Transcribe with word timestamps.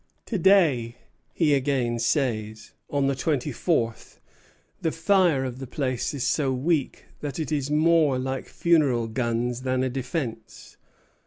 "To 0.25 0.39
day," 0.39 0.95
he 1.31 1.53
again 1.53 1.99
says, 1.99 2.71
on 2.89 3.05
the 3.05 3.13
twenty 3.13 3.51
fourth, 3.51 4.19
"the 4.81 4.91
fire 4.91 5.45
of 5.45 5.59
the 5.59 5.67
place 5.67 6.11
is 6.15 6.23
so 6.25 6.51
weak 6.51 7.05
that 7.19 7.37
it 7.39 7.51
is 7.51 7.69
more 7.69 8.17
like 8.17 8.47
funeral 8.47 9.05
guns 9.05 9.61
than 9.61 9.83
a 9.83 9.89
defence." 9.91 10.77